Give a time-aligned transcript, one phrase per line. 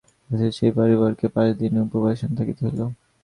[0.21, 2.81] অবশেষে সেই পরিবারকে পাঁচ দিন উপবাসে থাকিতে হইল।